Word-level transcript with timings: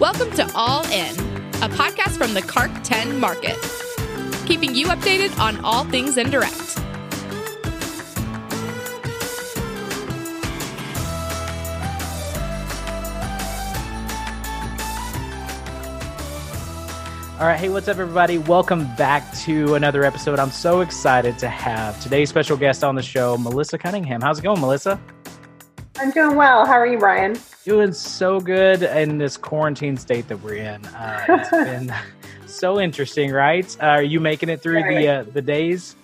Welcome 0.00 0.30
to 0.30 0.50
All 0.54 0.82
In, 0.86 1.14
a 1.56 1.68
podcast 1.68 2.16
from 2.16 2.32
the 2.32 2.40
CARC 2.40 2.70
10 2.84 3.20
market, 3.20 3.58
keeping 4.46 4.74
you 4.74 4.86
updated 4.86 5.38
on 5.38 5.62
all 5.62 5.84
things 5.84 6.16
indirect. 6.16 6.78
All 17.38 17.46
right, 17.46 17.60
hey, 17.60 17.68
what's 17.68 17.86
up, 17.86 17.98
everybody? 17.98 18.38
Welcome 18.38 18.86
back 18.96 19.30
to 19.40 19.74
another 19.74 20.04
episode. 20.04 20.38
I'm 20.38 20.50
so 20.50 20.80
excited 20.80 21.36
to 21.40 21.48
have 21.50 22.00
today's 22.00 22.30
special 22.30 22.56
guest 22.56 22.82
on 22.82 22.94
the 22.94 23.02
show, 23.02 23.36
Melissa 23.36 23.76
Cunningham. 23.76 24.22
How's 24.22 24.38
it 24.38 24.42
going, 24.44 24.62
Melissa? 24.62 24.98
I'm 25.98 26.10
doing 26.10 26.36
well. 26.36 26.64
How 26.64 26.72
are 26.72 26.86
you, 26.86 26.96
Brian? 26.98 27.36
Doing 27.64 27.92
so 27.92 28.40
good 28.40 28.82
in 28.82 29.18
this 29.18 29.36
quarantine 29.36 29.96
state 29.96 30.28
that 30.28 30.42
we're 30.42 30.54
in. 30.54 30.84
Uh, 30.86 31.24
it's 31.28 31.50
been 31.50 31.94
so 32.46 32.80
interesting, 32.80 33.32
right? 33.32 33.76
Uh, 33.82 33.86
are 33.86 34.02
you 34.02 34.18
making 34.18 34.48
it 34.48 34.62
through 34.62 34.82
the 34.82 35.08
uh, 35.08 35.22
the 35.24 35.42
days? 35.42 35.94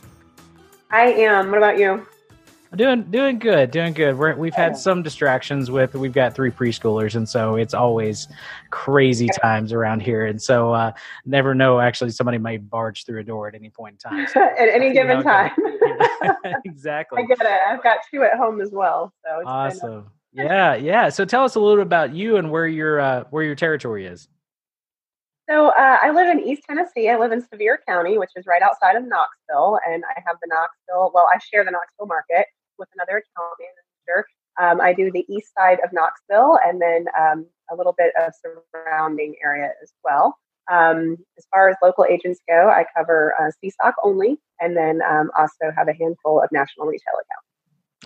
I 0.91 1.13
am. 1.13 1.51
What 1.51 1.59
about 1.59 1.79
you? 1.79 2.07
Doing 2.75 3.05
doing 3.05 3.39
good, 3.39 3.71
doing 3.71 3.95
good. 3.95 4.19
We're, 4.19 4.35
we've 4.35 4.55
had 4.55 4.77
some 4.77 5.03
distractions 5.03 5.71
with 5.71 5.95
we've 5.95 6.13
got 6.13 6.35
three 6.35 6.51
preschoolers, 6.51 7.15
and 7.15 7.27
so 7.27 7.57
it's 7.57 7.73
always 7.73 8.29
crazy 8.71 9.29
times 9.41 9.73
around 9.73 10.03
here. 10.03 10.27
And 10.27 10.43
so 10.43 10.75
uh, 10.75 10.93
never 11.25 11.55
know. 11.55 11.81
Actually, 11.81 12.11
somebody 12.11 12.37
might 12.37 12.69
barge 12.69 13.07
through 13.07 13.21
a 13.21 13.25
door 13.25 13.49
at 13.49 13.55
any 13.55 13.71
point 13.71 14.05
in 14.05 14.11
time. 14.11 14.27
So 14.33 14.43
at 14.43 14.69
any 14.69 14.93
given 14.93 15.23
time. 15.23 15.53
exactly. 16.67 17.23
I 17.23 17.27
get 17.27 17.41
it. 17.41 17.47
I've 17.47 17.83
got 17.83 17.99
two 18.11 18.25
at 18.25 18.35
home 18.35 18.61
as 18.61 18.73
well. 18.73 19.15
So 19.25 19.43
awesome. 19.47 20.11
Yeah, 20.37 20.75
yeah. 20.75 21.09
So 21.09 21.25
tell 21.25 21.45
us 21.45 21.55
a 21.55 21.61
little 21.61 21.77
bit 21.77 21.87
about 21.87 22.15
you 22.15 22.37
and 22.37 22.51
where 22.51 22.67
your 22.67 23.01
uh, 23.01 23.25
where 23.31 23.43
your 23.43 23.55
territory 23.55 24.07
is. 24.07 24.29
So 25.49 25.69
uh, 25.69 25.99
I 26.03 26.11
live 26.11 26.29
in 26.29 26.45
East 26.45 26.63
Tennessee. 26.69 27.09
I 27.09 27.17
live 27.17 27.31
in 27.33 27.41
Sevier 27.41 27.79
County, 27.87 28.19
which 28.19 28.31
is 28.35 28.47
right 28.47 28.63
outside 28.63 28.97
of 28.97 29.05
Knoxville, 29.05 29.79
and 29.87 30.03
I 30.05 30.21
have 30.27 30.37
the 30.43 30.49
Knoxville. 30.49 31.13
Well, 31.15 31.29
I 31.33 31.39
share 31.39 31.65
the 31.65 31.71
Knoxville 31.71 32.07
market 32.07 32.47
with 32.79 32.89
another 32.95 33.23
account 33.23 33.55
manager. 33.61 34.27
Um, 34.59 34.81
I 34.81 34.93
do 34.93 35.11
the 35.13 35.25
east 35.33 35.53
side 35.57 35.79
of 35.85 35.93
Knoxville, 35.93 36.59
and 36.65 36.83
then 36.83 37.07
um, 37.19 37.47
a 37.71 37.77
little 37.77 37.95
bit 37.97 38.13
of 38.21 38.33
surrounding 38.75 39.37
area 39.43 39.71
as 39.83 39.93
well. 40.03 40.37
Um, 40.69 41.17
as 41.39 41.47
far 41.53 41.69
as 41.69 41.77
local 41.83 42.05
agents 42.11 42.41
go, 42.49 42.69
I 42.69 42.85
cover 42.97 43.35
uh, 43.39 43.51
CSOC 43.63 43.93
only, 44.03 44.39
and 44.61 44.77
then 44.77 45.01
um, 45.09 45.31
also 45.39 45.71
have 45.77 45.89
a 45.89 45.93
handful 45.93 46.43
of 46.43 46.51
national 46.51 46.87
retail 46.87 47.15
accounts. 47.15 47.56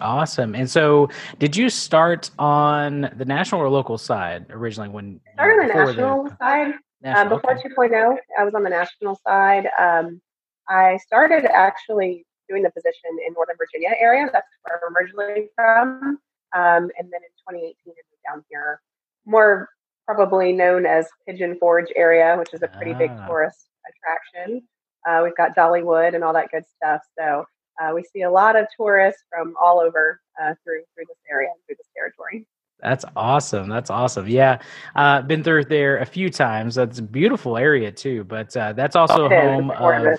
Awesome. 0.01 0.55
And 0.55 0.71
so, 0.71 1.09
did 1.39 1.57
you 1.57 1.69
start 1.69 2.31
on 2.39 3.11
the 3.17 3.25
national 3.25 3.61
or 3.61 3.69
local 3.69 3.99
side 3.99 4.47
originally? 4.51 4.89
When 4.89 5.21
I 5.27 5.35
started 5.35 5.61
on 5.61 5.69
the 5.69 5.75
national 5.75 6.25
the, 6.25 6.37
side. 6.39 6.75
National, 7.03 7.23
um, 7.23 7.29
before 7.29 7.59
okay. 7.59 7.69
2.0, 7.69 8.17
I 8.39 8.45
was 8.45 8.55
on 8.55 8.63
the 8.63 8.71
national 8.71 9.19
side. 9.27 9.69
Um, 9.79 10.21
I 10.69 10.99
started 10.99 11.47
actually 11.47 12.27
doing 12.49 12.63
the 12.63 12.71
position 12.71 13.11
in 13.27 13.33
Northern 13.33 13.57
Virginia 13.57 13.95
area. 13.99 14.29
That's 14.33 14.47
where 14.63 14.81
I'm 14.87 14.97
originally 14.97 15.49
from. 15.55 16.19
Um, 16.53 16.91
and 16.99 17.11
then 17.11 17.21
in 17.23 17.55
2018, 17.55 17.75
I 17.87 17.89
moved 17.89 18.07
down 18.29 18.45
here, 18.51 18.81
more 19.25 19.69
probably 20.07 20.53
known 20.53 20.87
as 20.87 21.07
Pigeon 21.27 21.57
Forge 21.59 21.89
area, 21.95 22.37
which 22.37 22.53
is 22.53 22.63
a 22.63 22.69
pretty 22.69 22.93
ah. 22.93 22.99
big 22.99 23.11
tourist 23.27 23.69
attraction. 23.89 24.63
Uh, 25.09 25.21
we've 25.25 25.37
got 25.37 25.57
Dollywood 25.57 26.15
and 26.15 26.25
all 26.25 26.33
that 26.33 26.51
good 26.51 26.65
stuff. 26.77 27.01
So 27.19 27.45
uh, 27.81 27.93
we 27.95 28.03
see 28.03 28.23
a 28.23 28.31
lot 28.31 28.57
of 28.57 28.67
tourists 28.77 29.23
from 29.31 29.55
all 29.61 29.81
over 29.81 30.21
uh, 30.41 30.55
through 30.65 30.83
through 30.95 31.07
this 31.09 31.19
area, 31.31 31.49
through 31.67 31.77
this 31.77 31.89
territory. 31.97 32.47
That's 32.81 33.05
awesome. 33.15 33.69
That's 33.69 33.91
awesome. 33.91 34.27
Yeah, 34.29 34.61
uh, 34.97 35.23
been 35.23 35.43
through 35.43 35.65
there 35.65 35.99
a 35.99 36.07
few 36.07 36.31
times. 36.31 36.75
That's 36.75 36.99
a 36.99 37.03
beautiful 37.03 37.57
area 37.57 37.93
too. 37.93 38.25
But 38.25 38.57
uh, 38.57 38.73
that's 38.73 38.97
also 38.97 39.29
home 39.29 39.71
of, 39.71 40.19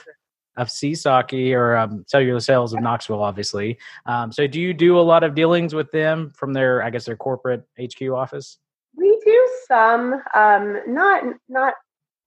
of 0.58 0.68
CSOC 0.68 1.56
or 1.56 1.76
um, 1.76 2.04
Cellular 2.08 2.40
Sales 2.40 2.74
of 2.74 2.82
Knoxville, 2.82 3.22
obviously. 3.22 3.78
Um, 4.06 4.32
so, 4.32 4.48
do 4.48 4.60
you 4.60 4.74
do 4.74 5.00
a 5.00 5.02
lot 5.02 5.24
of 5.24 5.34
dealings 5.34 5.74
with 5.74 5.92
them 5.92 6.32
from 6.36 6.54
their, 6.54 6.84
I 6.84 6.90
guess, 6.90 7.06
their 7.06 7.18
corporate 7.18 7.64
HQ 7.82 8.10
office? 8.10 8.58
We 8.96 9.20
do 9.26 9.50
some, 9.68 10.22
um, 10.36 10.82
not 10.88 11.24
not 11.50 11.74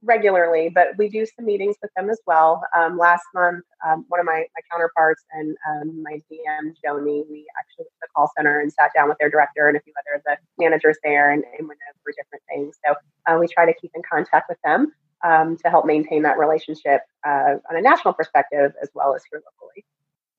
regularly, 0.05 0.69
but 0.69 0.89
we 0.99 1.09
do 1.09 1.27
some 1.27 1.47
meetings 1.47 1.77
with 1.83 1.91
them 1.97 2.11
as 2.11 2.21
well. 2.27 2.63
Um, 2.77 2.99
last 2.99 3.25
month, 3.35 3.65
um, 3.87 4.05
one 4.09 4.21
of 4.21 4.27
my, 4.27 4.33
my 4.55 4.61
counterparts 4.71 5.25
and 5.33 5.57
um, 5.69 6.03
my 6.03 6.21
DM, 6.31 6.75
Joni, 6.85 7.25
we 7.31 7.47
actually 7.59 7.85
went 7.85 7.89
to 7.89 8.03
the 8.03 8.09
call 8.15 8.31
center 8.37 8.61
and 8.61 8.73
sat 8.73 8.91
down 8.95 9.09
with 9.09 9.19
their 9.19 9.31
director 9.31 9.69
and 9.69 9.77
a 9.77 9.81
few 9.81 9.93
other 9.99 10.23
the 10.27 10.37
managers 10.63 10.99
there 11.03 11.31
and, 11.31 11.45
and 11.59 11.69
went 11.69 11.81
over 11.89 12.15
different 12.17 12.43
things. 12.49 12.77
So 12.87 12.95
uh, 13.27 13.39
we 13.39 13.49
try 13.49 13.67
to 13.67 13.75
keep 13.81 13.91
in 13.95 14.03
contact 14.09 14.49
with 14.49 14.59
them 14.65 14.93
um, 15.25 15.57
to 15.59 15.71
help 15.71 15.87
maintain 15.87 16.23
that 16.23 16.39
relationship 16.39 17.03
uh, 17.27 17.57
on 17.71 17.77
a 17.77 17.81
national 17.81 18.15
perspective 18.15 18.73
as 18.83 18.91
well 18.95 19.15
as 19.15 19.23
here 19.31 19.43
locally. 19.45 19.85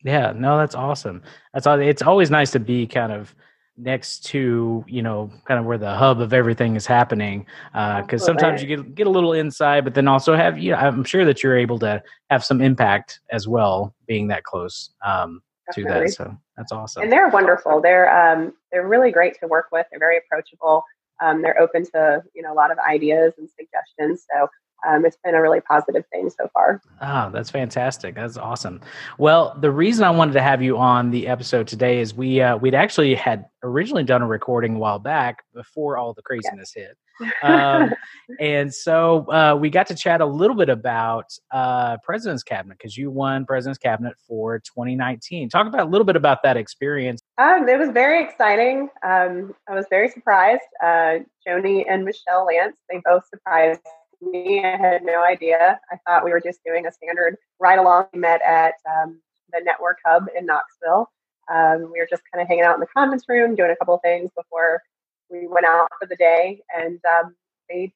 Yeah, 0.04 0.34
no, 0.36 0.58
that's 0.58 0.76
awesome. 0.76 1.24
That's 1.54 1.66
all. 1.66 1.80
It's 1.80 2.04
always 2.04 2.30
nice 2.30 2.52
to 2.52 2.60
be 2.60 2.86
kind 2.86 3.12
of 3.12 3.34
next 3.78 4.24
to 4.26 4.84
you 4.88 5.02
know 5.02 5.30
kind 5.46 5.60
of 5.60 5.66
where 5.66 5.78
the 5.78 5.94
hub 5.94 6.22
of 6.22 6.32
everything 6.32 6.78
is 6.78 6.86
happening 6.86 7.46
because 7.74 8.22
uh, 8.22 8.26
sometimes 8.26 8.62
you 8.62 8.68
get 8.68 8.96
get 8.96 9.06
a 9.06 9.10
little 9.10 9.34
inside 9.34 9.84
but 9.84 9.94
then 9.94 10.08
also 10.08 10.34
have 10.34 10.58
you 10.58 10.72
know 10.72 10.78
i'm 10.78 11.04
sure 11.04 11.26
that 11.26 11.44
you're 11.44 11.58
able 11.58 11.78
to 11.78 12.02
have 12.30 12.42
some 12.44 12.62
impact 12.62 13.20
as 13.32 13.50
well 13.50 13.94
being 14.08 14.28
that 14.28 14.44
close 14.44 14.92
um, 15.06 15.42
to 15.74 15.84
that 15.84 16.10
so 16.10 16.38
that's 16.58 16.72
awesome. 16.72 17.04
And 17.04 17.12
they're 17.12 17.30
wonderful. 17.30 17.82
They're 17.82 18.10
um, 18.16 18.54
they're 18.72 18.88
really 18.88 19.12
great 19.12 19.38
to 19.40 19.48
work 19.48 19.68
with. 19.72 19.86
They're 19.92 20.00
very 20.00 20.18
approachable. 20.18 20.84
Um, 21.22 21.42
they're 21.42 21.60
open 21.60 21.86
to 21.94 22.24
you 22.34 22.42
know 22.42 22.54
a 22.54 22.56
lot 22.56 22.72
of 22.72 22.78
ideas 22.80 23.34
and 23.38 23.50
suggestions 23.50 24.26
so 24.34 24.48
um, 24.86 25.06
it's 25.06 25.18
been 25.24 25.36
a 25.36 25.42
really 25.42 25.62
positive 25.62 26.04
thing 26.12 26.30
so 26.30 26.50
far. 26.54 26.82
Ah, 27.02 27.30
that's 27.30 27.50
fantastic. 27.50 28.16
That's 28.16 28.38
awesome. 28.38 28.82
Well, 29.18 29.58
the 29.60 29.72
reason 29.72 30.04
I 30.04 30.12
wanted 30.12 30.34
to 30.34 30.42
have 30.42 30.62
you 30.62 30.78
on 30.78 31.12
the 31.12 31.28
episode 31.28 31.68
today 31.68 32.00
is 32.00 32.14
we 32.14 32.42
uh, 32.42 32.58
we'd 32.58 32.76
actually 32.76 33.16
had 33.16 33.46
originally 33.64 34.04
done 34.04 34.22
a 34.22 34.28
recording 34.28 34.76
a 34.76 34.80
while 34.80 35.00
back 35.00 35.44
before 35.54 35.98
all 35.98 36.14
the 36.14 36.22
craziness 36.22 36.74
yes. 36.76 36.88
hit. 36.88 36.98
Um, 37.44 37.94
and 38.42 38.74
so 38.74 39.26
uh, 39.32 39.56
we 39.58 39.70
got 39.70 39.88
to 39.88 39.96
chat 39.96 40.20
a 40.20 40.26
little 40.26 40.56
bit 40.56 40.68
about 40.68 41.32
uh, 41.50 41.96
President's 42.04 42.44
Cabinet 42.44 42.78
because 42.78 42.98
you 42.98 43.10
won 43.10 43.46
President's 43.46 43.78
Cabinet 43.78 44.16
for 44.28 44.60
2019. 44.60 45.48
Talk 45.48 45.66
about 45.66 45.88
a 45.88 45.90
little 45.90 46.04
bit 46.04 46.18
about 46.18 46.44
that 46.44 46.58
experience. 46.58 47.22
Um, 47.38 47.70
it 47.70 47.80
was 47.80 47.90
very 47.92 48.22
exciting. 48.22 48.90
Um, 49.02 49.56
I 49.70 49.76
was 49.76 49.86
very 49.90 50.10
surprised. 50.10 50.64
Uh, 50.84 51.20
Joni 51.48 51.86
and 51.88 52.04
Michelle 52.04 52.48
Lance, 52.48 52.76
they 52.90 53.02
both 53.06 53.24
surprised 53.30 53.80
me. 54.26 54.64
I 54.64 54.78
had 54.78 55.04
no 55.04 55.24
idea. 55.24 55.80
I 55.92 55.98
thought 56.06 56.26
we 56.26 56.32
were 56.32 56.42
just 56.42 56.60
doing 56.66 56.86
a 56.88 56.92
standard 56.92 57.38
ride 57.60 57.80
along. 57.80 58.08
We 58.14 58.20
met 58.20 58.42
at 58.42 58.74
um, 58.90 59.22
the 59.52 59.62
network 59.64 59.98
hub 60.06 60.28
in 60.38 60.46
Knoxville. 60.46 61.10
Um, 61.54 61.92
we 61.94 62.00
were 62.00 62.08
just 62.10 62.24
kind 62.34 62.42
of 62.42 62.48
hanging 62.48 62.64
out 62.64 62.76
in 62.76 62.80
the 62.80 62.88
conference 62.88 63.26
room, 63.28 63.56
doing 63.56 63.72
a 63.72 63.76
couple 63.76 63.96
of 63.96 64.02
things 64.02 64.32
before 64.36 64.82
we 65.30 65.48
went 65.48 65.66
out 65.66 65.88
for 66.00 66.08
the 66.08 66.16
day. 66.16 66.62
And 66.76 67.00
um, 67.06 67.36
they 67.70 67.94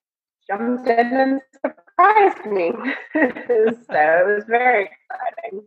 jumped 0.48 0.88
in 0.88 1.14
and 1.14 1.42
surprised 1.66 2.46
me. 2.46 2.72
so 3.14 3.22
it 3.22 4.36
was 4.36 4.44
very 4.48 4.90
exciting. 5.10 5.64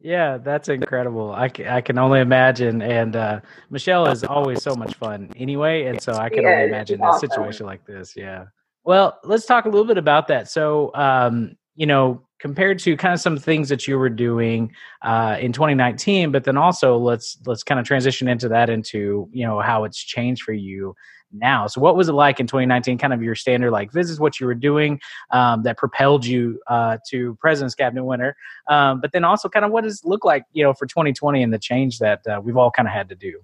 Yeah, 0.00 0.38
that's 0.38 0.68
incredible. 0.68 1.32
I 1.32 1.48
can, 1.48 1.66
I 1.66 1.80
can 1.80 1.98
only 1.98 2.20
imagine. 2.20 2.82
And 2.82 3.16
uh, 3.16 3.40
Michelle 3.68 4.06
is 4.08 4.22
always 4.22 4.62
so 4.62 4.74
much 4.76 4.94
fun 4.94 5.30
anyway. 5.36 5.86
And 5.86 6.00
so 6.00 6.12
I 6.12 6.28
can 6.28 6.46
only 6.46 6.64
imagine 6.66 7.02
a 7.02 7.18
situation 7.18 7.66
like 7.66 7.84
this. 7.84 8.14
Yeah. 8.16 8.46
Well, 8.88 9.18
let's 9.22 9.44
talk 9.44 9.66
a 9.66 9.68
little 9.68 9.84
bit 9.84 9.98
about 9.98 10.28
that. 10.28 10.50
So, 10.50 10.90
um, 10.94 11.58
you 11.76 11.84
know, 11.84 12.22
compared 12.40 12.78
to 12.78 12.96
kind 12.96 13.12
of 13.12 13.20
some 13.20 13.36
things 13.36 13.68
that 13.68 13.86
you 13.86 13.98
were 13.98 14.08
doing 14.08 14.72
uh, 15.02 15.36
in 15.38 15.52
2019, 15.52 16.32
but 16.32 16.44
then 16.44 16.56
also 16.56 16.96
let's 16.96 17.36
let's 17.44 17.62
kind 17.62 17.78
of 17.78 17.84
transition 17.84 18.28
into 18.28 18.48
that 18.48 18.70
into 18.70 19.28
you 19.30 19.46
know 19.46 19.60
how 19.60 19.84
it's 19.84 20.02
changed 20.02 20.42
for 20.42 20.54
you 20.54 20.94
now. 21.30 21.66
So, 21.66 21.82
what 21.82 21.96
was 21.96 22.08
it 22.08 22.14
like 22.14 22.40
in 22.40 22.46
2019? 22.46 22.96
Kind 22.96 23.12
of 23.12 23.22
your 23.22 23.34
standard 23.34 23.72
like 23.72 23.92
this 23.92 24.08
is 24.08 24.20
what 24.20 24.40
you 24.40 24.46
were 24.46 24.54
doing 24.54 24.98
um, 25.32 25.64
that 25.64 25.76
propelled 25.76 26.24
you 26.24 26.58
uh, 26.68 26.96
to 27.10 27.36
President's 27.42 27.74
Cabinet 27.74 28.06
winner, 28.06 28.34
um, 28.68 29.02
but 29.02 29.12
then 29.12 29.22
also 29.22 29.50
kind 29.50 29.66
of 29.66 29.70
what 29.70 29.84
does 29.84 30.00
it 30.02 30.08
look 30.08 30.24
like 30.24 30.44
you 30.54 30.64
know 30.64 30.72
for 30.72 30.86
2020 30.86 31.42
and 31.42 31.52
the 31.52 31.58
change 31.58 31.98
that 31.98 32.26
uh, 32.26 32.40
we've 32.42 32.56
all 32.56 32.70
kind 32.70 32.88
of 32.88 32.94
had 32.94 33.10
to 33.10 33.14
do. 33.14 33.38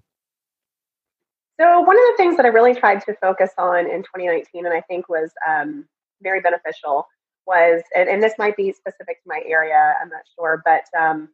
So, 1.61 1.81
one 1.81 1.97
of 1.97 2.03
the 2.11 2.15
things 2.17 2.37
that 2.37 2.47
I 2.47 2.49
really 2.49 2.75
tried 2.75 3.03
to 3.03 3.15
focus 3.21 3.51
on 3.59 3.91
in 3.91 4.03
2019, 4.03 4.67
and 4.67 4.75
I 4.75 4.81
think 4.83 5.09
was 5.09 5.31
um, 5.49 5.87
very 6.21 6.41
beneficial, 6.41 7.07
was, 7.47 7.83
and, 7.95 8.09
and, 8.09 8.23
this 8.23 8.33
might 8.39 8.57
be 8.57 8.73
specific 8.73 9.23
to 9.23 9.29
my 9.29 9.43
area, 9.47 9.95
I'm 10.01 10.09
not 10.09 10.23
sure, 10.37 10.63
but 10.65 10.85
um, 10.99 11.29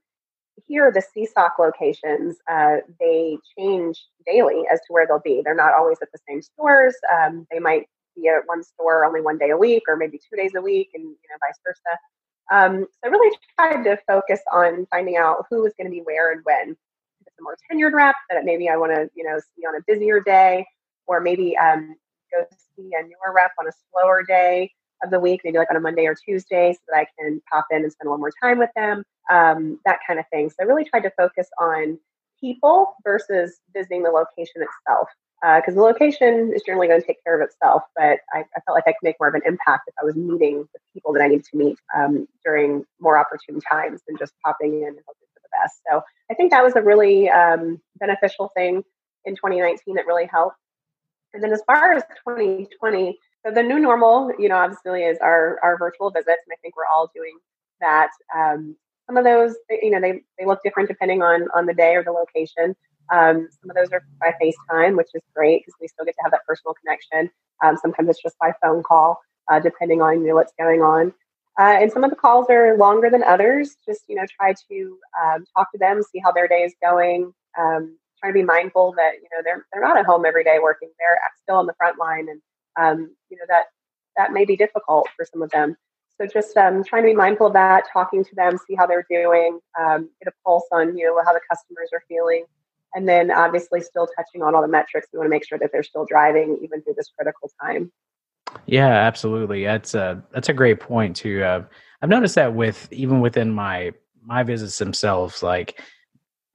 here, 0.66 0.92
the 0.92 1.02
CSOC 1.02 1.50
locations, 1.58 2.36
uh, 2.50 2.78
they 2.98 3.38
change 3.56 4.04
daily 4.26 4.64
as 4.70 4.80
to 4.80 4.86
where 4.92 5.06
they'll 5.06 5.20
be. 5.20 5.42
They're 5.44 5.54
not 5.54 5.74
always 5.74 5.98
at 6.02 6.08
the 6.12 6.18
same 6.28 6.42
stores. 6.42 6.94
Um, 7.12 7.46
they 7.50 7.58
might 7.58 7.86
be 8.16 8.28
at 8.28 8.46
one 8.46 8.62
store 8.62 9.04
only 9.04 9.20
one 9.20 9.38
day 9.38 9.50
a 9.50 9.56
week, 9.56 9.84
or 9.88 9.96
maybe 9.96 10.18
two 10.18 10.36
days 10.36 10.52
a 10.54 10.60
week, 10.60 10.90
and 10.94 11.04
you 11.04 11.08
know, 11.08 11.36
vice 11.40 11.58
versa. 11.66 11.98
Um, 12.52 12.80
so 12.82 13.08
I 13.08 13.08
really 13.08 13.36
tried 13.58 13.84
to 13.84 13.98
focus 14.06 14.40
on 14.52 14.86
finding 14.90 15.16
out 15.16 15.46
who 15.48 15.62
was 15.62 15.72
going 15.78 15.86
to 15.86 15.94
be 15.94 16.02
where 16.02 16.32
and 16.32 16.42
when 16.44 16.76
more 17.42 17.56
tenured 17.70 17.92
rep 17.92 18.14
that 18.30 18.44
maybe 18.44 18.68
I 18.68 18.76
want 18.76 18.94
to, 18.94 19.08
you 19.14 19.24
know, 19.24 19.38
see 19.56 19.66
on 19.66 19.74
a 19.76 19.80
busier 19.86 20.20
day, 20.20 20.66
or 21.06 21.20
maybe 21.20 21.56
um, 21.56 21.96
go 22.32 22.44
see 22.76 22.90
a 22.98 23.02
newer 23.02 23.34
rep 23.34 23.52
on 23.58 23.66
a 23.66 23.72
slower 23.90 24.22
day 24.22 24.72
of 25.02 25.10
the 25.10 25.20
week, 25.20 25.40
maybe 25.44 25.58
like 25.58 25.70
on 25.70 25.76
a 25.76 25.80
Monday 25.80 26.06
or 26.06 26.14
Tuesday, 26.14 26.72
so 26.72 26.80
that 26.88 26.98
I 26.98 27.06
can 27.18 27.40
pop 27.50 27.66
in 27.70 27.82
and 27.82 27.92
spend 27.92 28.06
a 28.06 28.10
little 28.10 28.18
more 28.18 28.32
time 28.42 28.58
with 28.58 28.70
them, 28.76 29.02
um, 29.30 29.78
that 29.84 29.98
kind 30.06 30.18
of 30.18 30.26
thing. 30.32 30.50
So 30.50 30.56
I 30.60 30.64
really 30.64 30.84
tried 30.84 31.02
to 31.02 31.12
focus 31.16 31.48
on 31.58 31.98
people 32.40 32.94
versus 33.04 33.60
visiting 33.74 34.02
the 34.02 34.10
location 34.10 34.62
itself. 34.62 35.08
Because 35.42 35.72
uh, 35.72 35.76
the 35.76 35.80
location 35.80 36.52
is 36.54 36.62
generally 36.66 36.86
going 36.86 37.00
to 37.00 37.06
take 37.06 37.24
care 37.24 37.40
of 37.40 37.48
itself, 37.48 37.82
but 37.96 38.18
I, 38.34 38.40
I, 38.40 38.60
felt 38.66 38.74
like 38.74 38.84
I 38.86 38.90
could 38.90 39.02
make 39.02 39.16
more 39.18 39.28
of 39.28 39.34
an 39.34 39.40
impact 39.46 39.88
if 39.88 39.94
I 39.98 40.04
was 40.04 40.14
meeting 40.14 40.68
the 40.74 40.80
people 40.92 41.14
that 41.14 41.22
I 41.22 41.28
need 41.28 41.44
to 41.44 41.56
meet 41.56 41.78
um, 41.96 42.28
during 42.44 42.84
more 43.00 43.16
opportune 43.16 43.58
times 43.58 44.02
than 44.06 44.18
just 44.18 44.34
popping 44.44 44.82
in 44.82 44.88
and 44.88 44.98
hoping 45.06 45.28
best. 45.50 45.80
So 45.90 46.02
I 46.30 46.34
think 46.34 46.50
that 46.50 46.62
was 46.62 46.76
a 46.76 46.82
really 46.82 47.28
um, 47.28 47.80
beneficial 47.98 48.50
thing 48.56 48.82
in 49.24 49.34
2019 49.36 49.94
that 49.94 50.06
really 50.06 50.26
helped. 50.26 50.56
And 51.32 51.42
then 51.42 51.52
as 51.52 51.62
far 51.66 51.92
as 51.92 52.02
2020, 52.26 53.18
so 53.44 53.52
the 53.52 53.62
new 53.62 53.78
normal, 53.78 54.32
you 54.38 54.48
know, 54.48 54.56
obviously 54.56 55.02
is 55.02 55.18
our, 55.20 55.58
our 55.62 55.78
virtual 55.78 56.10
visits. 56.10 56.28
And 56.28 56.52
I 56.52 56.56
think 56.60 56.76
we're 56.76 56.86
all 56.92 57.10
doing 57.14 57.38
that. 57.80 58.10
Um, 58.36 58.76
some 59.06 59.16
of 59.16 59.24
those, 59.24 59.54
you 59.70 59.90
know, 59.90 60.00
they, 60.00 60.22
they 60.38 60.46
look 60.46 60.60
different 60.62 60.88
depending 60.88 61.22
on, 61.22 61.48
on 61.54 61.66
the 61.66 61.74
day 61.74 61.96
or 61.96 62.04
the 62.04 62.12
location. 62.12 62.76
Um, 63.12 63.48
some 63.60 63.70
of 63.70 63.76
those 63.76 63.90
are 63.92 64.02
by 64.20 64.34
FaceTime, 64.40 64.96
which 64.96 65.08
is 65.14 65.22
great 65.34 65.62
because 65.62 65.74
we 65.80 65.88
still 65.88 66.04
get 66.04 66.12
to 66.12 66.22
have 66.22 66.32
that 66.32 66.46
personal 66.46 66.74
connection. 66.74 67.30
Um, 67.62 67.76
sometimes 67.80 68.08
it's 68.08 68.22
just 68.22 68.38
by 68.38 68.52
phone 68.62 68.82
call, 68.82 69.18
uh, 69.50 69.58
depending 69.58 70.00
on 70.00 70.20
you 70.20 70.28
know, 70.28 70.34
what's 70.34 70.52
going 70.58 70.82
on. 70.82 71.12
Uh, 71.58 71.76
and 71.80 71.92
some 71.92 72.04
of 72.04 72.10
the 72.10 72.16
calls 72.16 72.46
are 72.48 72.76
longer 72.76 73.10
than 73.10 73.22
others. 73.22 73.76
Just 73.86 74.04
you 74.08 74.16
know, 74.16 74.24
try 74.38 74.54
to 74.70 74.98
um, 75.22 75.44
talk 75.56 75.70
to 75.72 75.78
them, 75.78 76.02
see 76.02 76.20
how 76.22 76.32
their 76.32 76.48
day 76.48 76.62
is 76.62 76.74
going. 76.82 77.32
Um, 77.58 77.96
try 78.18 78.30
to 78.30 78.34
be 78.34 78.42
mindful 78.42 78.92
that 78.96 79.14
you 79.14 79.28
know 79.32 79.42
they're 79.44 79.66
they're 79.72 79.82
not 79.82 79.98
at 79.98 80.06
home 80.06 80.24
every 80.24 80.44
day 80.44 80.58
working; 80.62 80.90
they're 80.98 81.18
still 81.42 81.56
on 81.56 81.66
the 81.66 81.74
front 81.74 81.98
line, 81.98 82.28
and 82.28 82.40
um, 82.78 83.14
you 83.28 83.36
know 83.36 83.44
that 83.48 83.66
that 84.16 84.32
may 84.32 84.44
be 84.44 84.56
difficult 84.56 85.08
for 85.16 85.24
some 85.24 85.42
of 85.42 85.50
them. 85.50 85.76
So 86.20 86.26
just 86.26 86.56
um, 86.56 86.84
trying 86.84 87.02
to 87.02 87.08
be 87.08 87.14
mindful 87.14 87.46
of 87.46 87.54
that, 87.54 87.84
talking 87.90 88.22
to 88.22 88.34
them, 88.34 88.58
see 88.68 88.74
how 88.74 88.86
they're 88.86 89.06
doing, 89.08 89.58
um, 89.78 90.10
get 90.22 90.28
a 90.32 90.32
pulse 90.44 90.66
on 90.70 90.96
you 90.96 91.06
know 91.06 91.20
how 91.24 91.32
the 91.32 91.40
customers 91.50 91.88
are 91.92 92.02
feeling, 92.08 92.44
and 92.94 93.08
then 93.08 93.30
obviously 93.30 93.80
still 93.80 94.08
touching 94.16 94.42
on 94.42 94.54
all 94.54 94.62
the 94.62 94.68
metrics. 94.68 95.08
We 95.12 95.18
want 95.18 95.26
to 95.26 95.30
make 95.30 95.46
sure 95.46 95.58
that 95.58 95.70
they're 95.72 95.82
still 95.82 96.06
driving 96.06 96.58
even 96.62 96.82
through 96.82 96.94
this 96.96 97.10
critical 97.16 97.50
time. 97.60 97.90
Yeah, 98.66 98.88
absolutely. 98.88 99.64
That's 99.64 99.94
a 99.94 100.22
that's 100.32 100.48
a 100.48 100.52
great 100.52 100.80
point 100.80 101.16
too. 101.16 101.42
Uh, 101.42 101.64
I've 102.02 102.08
noticed 102.08 102.34
that 102.36 102.54
with 102.54 102.90
even 102.92 103.20
within 103.20 103.52
my 103.52 103.92
my 104.24 104.42
visits 104.42 104.78
themselves, 104.78 105.42
like 105.42 105.80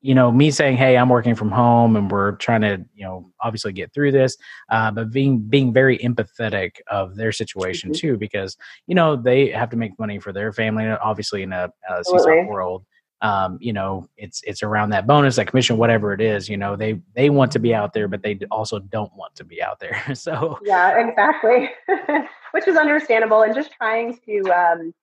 you 0.02 0.14
know, 0.14 0.32
me 0.32 0.52
saying, 0.52 0.78
"Hey, 0.78 0.98
I'm 0.98 1.10
working 1.10 1.34
from 1.34 1.50
home, 1.50 1.96
and 1.96 2.12
we're 2.12 2.34
trying 2.34 2.62
to, 2.62 2.86
you 2.94 3.04
know, 3.04 3.32
obviously 3.42 3.74
get 3.74 3.92
through 3.92 4.12
this," 4.12 4.38
uh, 4.70 4.92
but 4.92 5.12
being 5.12 5.40
being 5.40 5.74
very 5.74 5.98
empathetic 5.98 6.76
of 6.88 7.16
their 7.16 7.32
situation 7.32 7.90
mm-hmm. 7.90 8.08
too, 8.10 8.18
because 8.18 8.56
you 8.86 8.94
know 8.94 9.16
they 9.16 9.50
have 9.50 9.72
to 9.72 9.78
make 9.78 9.98
money 9.98 10.20
for 10.20 10.32
their 10.32 10.54
family, 10.54 10.86
obviously 10.88 11.42
in 11.42 11.52
a, 11.52 11.72
a 11.90 12.02
CSOC 12.02 12.48
world. 12.48 12.86
Um, 13.22 13.58
you 13.62 13.74
know, 13.74 14.08
it's 14.18 14.42
it's 14.46 14.62
around 14.62 14.90
that 14.90 15.08
bonus, 15.08 15.38
that 15.38 15.48
commission, 15.48 15.78
whatever 15.78 16.14
it 16.14 16.22
is. 16.22 16.50
You 16.50 16.58
know, 16.58 16.76
they 16.76 17.02
they 17.16 17.30
want 17.30 17.52
to 17.54 17.60
be 17.60 17.74
out 17.74 17.94
there, 17.94 18.08
but 18.08 18.22
they 18.22 18.38
also 18.52 18.80
don't 18.80 19.14
want 19.16 19.36
to 19.36 19.44
be 19.44 19.62
out 19.62 19.80
there. 19.80 20.02
so 20.14 20.60
yeah, 20.64 21.00
exactly, 21.08 21.70
which 22.52 22.68
is 22.68 22.78
understandable, 22.78 23.42
and 23.42 23.56
just 23.56 23.72
trying 23.72 24.20
to. 24.26 24.42
Um, 24.52 24.94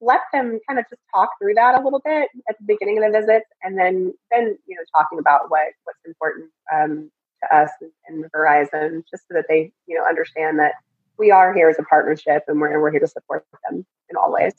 let 0.00 0.20
them 0.32 0.60
kind 0.68 0.78
of 0.78 0.84
just 0.88 1.02
talk 1.12 1.28
through 1.40 1.54
that 1.54 1.74
a 1.74 1.82
little 1.82 2.00
bit 2.04 2.28
at 2.48 2.56
the 2.58 2.64
beginning 2.64 3.02
of 3.02 3.12
the 3.12 3.18
visit, 3.18 3.42
and 3.64 3.76
then 3.76 4.14
then 4.30 4.56
you 4.66 4.76
know 4.76 4.82
talking 4.96 5.18
about 5.18 5.50
what 5.50 5.68
what's 5.84 5.98
important 6.06 6.50
um, 6.72 7.10
to 7.42 7.56
us 7.56 7.70
and 8.06 8.24
Verizon, 8.30 9.02
just 9.10 9.24
so 9.28 9.34
that 9.34 9.46
they 9.48 9.72
you 9.86 9.98
know 9.98 10.04
understand 10.04 10.58
that 10.60 10.74
we 11.18 11.30
are 11.30 11.52
here 11.52 11.68
as 11.68 11.78
a 11.78 11.82
partnership 11.82 12.44
and 12.48 12.60
we're 12.60 12.80
we're 12.80 12.90
here 12.90 13.00
to 13.00 13.08
support 13.08 13.44
them 13.68 13.84
in 14.08 14.16
all 14.16 14.32
ways. 14.32 14.54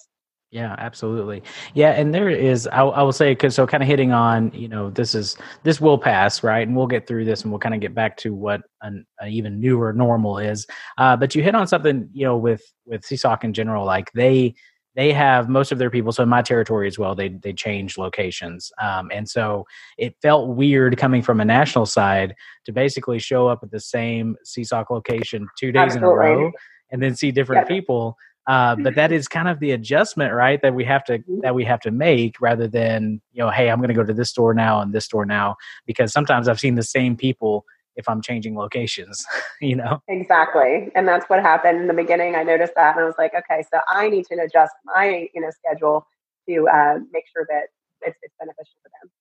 Yeah, 0.52 0.76
absolutely. 0.80 1.44
Yeah, 1.76 1.92
and 1.92 2.12
there 2.14 2.28
is, 2.28 2.66
I, 2.68 2.82
I 2.82 3.04
will 3.04 3.12
say, 3.12 3.32
because 3.32 3.54
so 3.54 3.68
kind 3.68 3.84
of 3.84 3.88
hitting 3.88 4.12
on, 4.12 4.52
you 4.52 4.68
know, 4.68 4.90
this 4.90 5.14
is 5.14 5.38
this 5.64 5.80
will 5.80 5.98
pass, 6.00 6.42
right, 6.42 6.68
and 6.68 6.76
we'll 6.76 6.88
get 6.88 7.06
through 7.06 7.26
this, 7.26 7.44
and 7.44 7.52
we'll 7.52 7.60
kind 7.60 7.76
of 7.76 7.82
get 7.82 7.94
back 7.94 8.18
to 8.18 8.34
what 8.34 8.62
an, 8.82 9.06
an 9.20 9.30
even 9.30 9.60
newer 9.60 9.94
normal 9.94 10.40
is. 10.40 10.66
Uh, 10.98 11.16
but 11.16 11.36
you 11.36 11.44
hit 11.44 11.54
on 11.54 11.68
something, 11.68 12.10
you 12.14 12.26
know, 12.26 12.36
with 12.36 12.64
with 12.86 13.04
CSOC 13.04 13.44
in 13.44 13.54
general, 13.54 13.86
like 13.86 14.12
they 14.14 14.56
they 14.96 15.14
have 15.14 15.50
most 15.50 15.72
of 15.72 15.78
their 15.78 15.92
people 15.92 16.12
so 16.12 16.24
in 16.24 16.30
my 16.30 16.42
territory 16.42 16.88
as 16.88 16.98
well 16.98 17.14
they 17.14 17.30
they 17.30 17.54
changed 17.54 17.98
locations 17.98 18.72
um, 18.82 19.10
and 19.14 19.30
so 19.30 19.64
it 19.98 20.16
felt 20.22 20.50
weird 20.50 20.98
coming 20.98 21.22
from 21.22 21.40
a 21.40 21.46
national 21.46 21.86
side 21.86 22.34
to 22.66 22.72
basically 22.72 23.20
show 23.20 23.48
up 23.48 23.60
at 23.62 23.70
the 23.72 23.80
same 23.80 24.36
CSOC 24.46 24.90
location 24.90 25.48
two 25.58 25.72
days 25.72 25.94
Absolutely. 25.96 26.10
in 26.10 26.34
a 26.34 26.38
row 26.38 26.52
and 26.92 27.04
then 27.04 27.16
see 27.16 27.32
different 27.32 27.68
yeah. 27.70 27.76
people 27.76 28.18
uh, 28.50 28.76
but 28.76 28.96
that 28.96 29.12
is 29.18 29.28
kind 29.28 29.48
of 29.48 29.60
the 29.60 29.72
adjustment 29.72 30.34
right 30.34 30.62
that 30.62 30.76
we 30.76 30.84
have 30.84 31.04
to 31.06 31.20
mm-hmm. 31.20 31.40
that 31.42 31.56
we 31.56 31.64
have 31.64 31.80
to 31.80 31.92
make 31.92 32.42
rather 32.42 32.68
than 32.68 33.22
you 33.32 33.42
know 33.42 33.50
hey 33.50 33.70
i'm 33.70 33.78
going 33.80 33.88
to 33.88 33.94
go 33.94 34.04
to 34.04 34.14
this 34.14 34.30
store 34.30 34.54
now 34.54 34.82
and 34.82 34.92
this 34.92 35.06
store 35.06 35.26
now 35.26 35.56
because 35.86 36.12
sometimes 36.12 36.48
i've 36.48 36.60
seen 36.60 36.76
the 36.76 36.84
same 36.84 37.16
people 37.16 37.66
if 38.00 38.08
I'm 38.08 38.22
changing 38.22 38.56
locations, 38.56 39.26
you 39.62 39.76
know? 39.76 40.02
Exactly. 40.08 40.90
And 40.96 41.08
that's 41.08 41.30
what 41.30 41.42
happened 41.42 41.82
in 41.82 41.88
the 41.88 41.94
beginning. 41.94 42.34
I 42.36 42.44
noticed 42.44 42.74
that 42.76 42.96
and 42.96 43.04
I 43.04 43.06
was 43.06 43.16
like, 43.18 43.34
okay, 43.36 43.64
so 43.72 43.82
I 43.88 44.10
need 44.10 44.26
to 44.28 44.36
adjust 44.36 44.74
my, 44.86 45.28
you 45.34 45.42
know, 45.42 45.50
schedule 45.52 46.08
to 46.48 46.68
uh, 46.70 47.00
make 47.12 47.26
sure 47.32 47.46
that 47.50 47.66
it's, 48.02 48.18
it's 48.24 48.34
beneficial 48.40 48.80
for 48.82 48.90
them. 49.02 49.12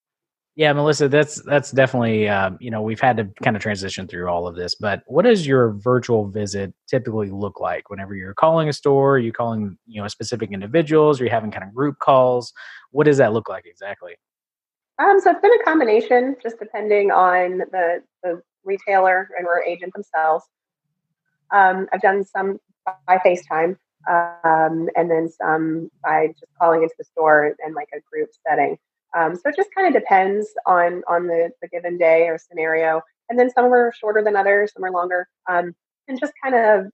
Yeah, 0.58 0.72
Melissa, 0.72 1.08
that's 1.08 1.40
that's 1.43 1.70
definitely 1.70 2.28
uh, 2.28 2.50
you 2.58 2.72
know 2.72 2.82
we've 2.82 3.00
had 3.00 3.16
to 3.19 3.28
kind 3.44 3.55
of 3.55 3.62
transition 3.62 4.08
through 4.08 4.26
all 4.26 4.49
of 4.49 4.56
this. 4.56 4.75
But 4.75 5.05
what 5.06 5.25
does 5.25 5.46
your 5.46 5.70
virtual 5.75 6.26
visit 6.26 6.75
typically 6.88 7.31
look 7.31 7.60
like? 7.60 7.90
Whenever 7.90 8.16
you're 8.16 8.34
calling 8.34 8.69
a 8.69 8.72
store, 8.72 9.14
are 9.14 9.19
you 9.20 9.31
calling 9.31 9.78
you 9.87 10.02
know 10.02 10.08
specific 10.08 10.50
individuals? 10.50 11.20
Are 11.20 11.25
you 11.25 11.31
having 11.31 11.52
kind 11.52 11.62
of 11.62 11.72
group 11.72 12.00
calls? 12.00 12.52
What 12.90 13.05
does 13.05 13.19
that 13.19 13.32
look 13.32 13.49
like 13.49 13.66
exactly? 13.66 14.16
Um, 14.99 15.20
so 15.20 15.31
it's 15.31 15.40
been 15.40 15.60
a 15.60 15.62
combination, 15.62 16.34
just 16.43 16.58
depending 16.58 17.12
on 17.12 17.58
the 17.58 18.02
the 18.25 18.43
retailer 18.64 19.28
and 19.38 19.46
or 19.46 19.62
agent 19.62 19.93
themselves. 19.94 20.44
Um, 21.52 21.87
I've 21.93 22.02
done 22.02 22.25
some 22.25 22.58
by 23.06 23.19
FaceTime, 23.25 23.76
um, 24.10 24.88
and 24.96 25.08
then 25.08 25.28
some 25.28 25.88
by 26.02 26.34
just 26.40 26.52
calling 26.60 26.82
into 26.82 26.96
the 26.99 27.05
store 27.05 27.55
and 27.64 27.76
like 27.76 27.90
a 27.94 28.00
group 28.10 28.31
setting. 28.44 28.76
Um, 29.16 29.34
so 29.34 29.43
it 29.46 29.56
just 29.56 29.70
kind 29.75 29.87
of 29.87 30.00
depends 30.00 30.49
on 30.66 31.02
on 31.08 31.26
the, 31.26 31.50
the 31.62 31.69
given 31.69 31.99
day 31.99 32.28
or 32.28 32.38
scenario. 32.38 33.02
And 33.28 33.38
then 33.38 33.50
some 33.50 33.66
are 33.66 33.93
shorter 33.99 34.22
than 34.22 34.36
others, 34.36 34.72
some 34.74 34.84
are 34.84 34.91
longer, 34.91 35.29
um, 35.50 35.74
and 36.08 36.19
just 36.19 36.32
kind 36.43 36.55
of 36.55 36.91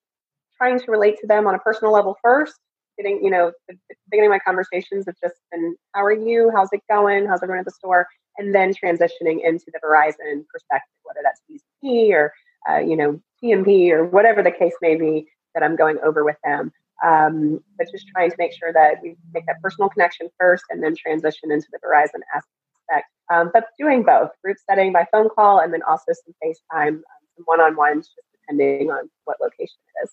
trying 0.56 0.80
to 0.80 0.90
relate 0.90 1.16
to 1.20 1.26
them 1.26 1.46
on 1.46 1.54
a 1.54 1.58
personal 1.58 1.92
level 1.92 2.16
first. 2.22 2.54
Getting, 2.96 3.24
you 3.24 3.30
know, 3.30 3.52
the, 3.68 3.74
the 3.88 3.96
beginning 4.10 4.30
of 4.30 4.34
my 4.34 4.38
conversations 4.38 5.06
have 5.06 5.16
just 5.22 5.36
been, 5.50 5.76
"How 5.92 6.04
are 6.04 6.12
you? 6.12 6.50
How's 6.54 6.72
it 6.72 6.80
going? 6.88 7.26
How's 7.26 7.42
everyone 7.42 7.60
at 7.60 7.64
the 7.64 7.72
store?" 7.72 8.06
and 8.38 8.54
then 8.54 8.72
transitioning 8.72 9.44
into 9.44 9.66
the 9.66 9.80
Verizon 9.84 10.44
perspective, 10.52 10.94
whether 11.02 11.20
that's 11.22 11.40
BCP 11.50 12.10
or 12.10 12.32
uh, 12.68 12.78
you 12.78 12.96
know 12.96 13.20
TMP 13.42 13.90
or 13.90 14.04
whatever 14.04 14.42
the 14.42 14.50
case 14.50 14.74
may 14.80 14.96
be 14.96 15.26
that 15.54 15.62
I'm 15.62 15.76
going 15.76 15.98
over 16.04 16.24
with 16.24 16.36
them. 16.44 16.72
Um, 17.02 17.60
but 17.76 17.88
just 17.90 18.06
trying 18.08 18.30
to 18.30 18.36
make 18.38 18.52
sure 18.52 18.72
that 18.72 18.96
we 19.02 19.16
make 19.32 19.46
that 19.46 19.60
personal 19.62 19.88
connection 19.88 20.28
first 20.38 20.64
and 20.70 20.82
then 20.82 20.94
transition 20.96 21.50
into 21.50 21.66
the 21.72 21.78
Verizon 21.78 22.20
aspect. 22.34 23.08
Um, 23.32 23.50
but 23.52 23.66
doing 23.78 24.02
both 24.02 24.30
group 24.42 24.56
setting 24.68 24.92
by 24.92 25.06
phone 25.10 25.28
call 25.28 25.60
and 25.60 25.72
then 25.72 25.82
also 25.88 26.12
some 26.12 26.34
FaceTime, 26.42 26.88
um, 26.88 27.02
some 27.36 27.44
one 27.46 27.60
on 27.60 27.76
ones, 27.76 28.08
just 28.08 28.28
depending 28.32 28.90
on 28.90 29.08
what 29.24 29.38
location 29.40 29.76
it 30.00 30.04
is. 30.04 30.10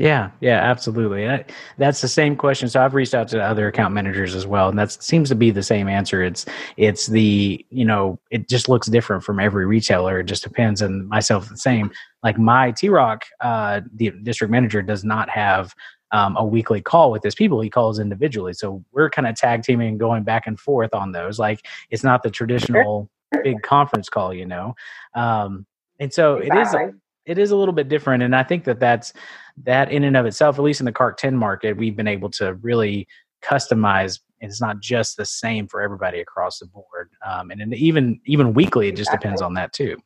Yeah, 0.00 0.30
yeah, 0.40 0.62
absolutely. 0.62 1.28
that's 1.76 2.00
the 2.00 2.08
same 2.08 2.34
question. 2.34 2.70
So 2.70 2.82
I've 2.82 2.94
reached 2.94 3.12
out 3.12 3.28
to 3.28 3.42
other 3.42 3.68
account 3.68 3.92
managers 3.92 4.34
as 4.34 4.46
well, 4.46 4.70
and 4.70 4.78
that 4.78 4.90
seems 4.90 5.28
to 5.28 5.34
be 5.34 5.50
the 5.50 5.62
same 5.62 5.88
answer. 5.88 6.22
It's 6.22 6.46
it's 6.78 7.06
the 7.06 7.66
you 7.68 7.84
know 7.84 8.18
it 8.30 8.48
just 8.48 8.70
looks 8.70 8.86
different 8.86 9.24
from 9.24 9.38
every 9.38 9.66
retailer. 9.66 10.20
It 10.20 10.24
just 10.24 10.42
depends, 10.42 10.80
and 10.80 11.06
myself 11.06 11.50
the 11.50 11.58
same. 11.58 11.90
Like 12.22 12.38
my 12.38 12.70
T 12.70 12.88
Rock, 12.88 13.26
uh, 13.42 13.82
the 13.94 14.10
district 14.22 14.50
manager 14.50 14.80
does 14.80 15.04
not 15.04 15.28
have 15.28 15.74
um, 16.12 16.36
a 16.36 16.44
weekly 16.44 16.80
call 16.80 17.10
with 17.10 17.22
his 17.22 17.34
people. 17.34 17.60
He 17.60 17.70
calls 17.70 17.98
individually, 17.98 18.52
so 18.52 18.84
we're 18.92 19.10
kind 19.10 19.26
of 19.26 19.36
tag 19.36 19.62
teaming 19.62 19.88
and 19.88 20.00
going 20.00 20.22
back 20.22 20.46
and 20.46 20.58
forth 20.58 20.94
on 20.94 21.12
those. 21.12 21.38
Like 21.38 21.66
it's 21.90 22.04
not 22.04 22.22
the 22.22 22.30
traditional 22.30 23.10
big 23.42 23.62
conference 23.62 24.08
call, 24.08 24.34
you 24.34 24.46
know. 24.46 24.74
Um, 25.14 25.66
and 26.00 26.12
so 26.12 26.36
exactly. 26.36 26.82
it 26.82 26.88
is 26.88 26.94
it 27.26 27.38
is 27.38 27.50
a 27.50 27.56
little 27.56 27.74
bit 27.74 27.88
different 27.88 28.22
and 28.22 28.34
i 28.34 28.42
think 28.42 28.64
that 28.64 28.80
that's 28.80 29.12
that 29.56 29.92
in 29.92 30.04
and 30.04 30.16
of 30.16 30.26
itself 30.26 30.58
at 30.58 30.64
least 30.64 30.80
in 30.80 30.86
the 30.86 30.92
carktn 30.92 31.34
market 31.34 31.76
we've 31.76 31.94
been 31.94 32.08
able 32.08 32.30
to 32.30 32.54
really 32.54 33.06
customize 33.42 34.20
it's 34.40 34.60
not 34.60 34.80
just 34.80 35.16
the 35.16 35.24
same 35.24 35.68
for 35.68 35.82
everybody 35.82 36.20
across 36.20 36.58
the 36.58 36.66
board 36.66 37.10
um, 37.24 37.50
and 37.50 37.74
even 37.74 38.20
even 38.26 38.54
weekly 38.54 38.88
it 38.88 38.96
just 38.96 39.10
exactly. 39.10 39.28
depends 39.28 39.42
on 39.42 39.54
that 39.54 39.72
too 39.72 39.96